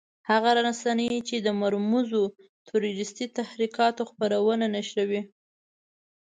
[0.29, 2.23] هغه رسنۍ چې د مرموزو
[2.67, 5.21] تروريستي تحرکاتو خبرونه نشروي.